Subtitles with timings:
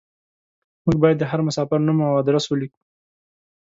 [0.83, 2.79] موږ بايد د هر مساپر نوم او ادرس وليکو.